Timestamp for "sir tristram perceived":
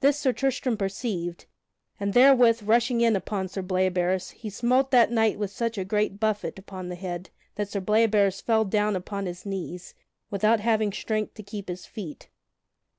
0.18-1.46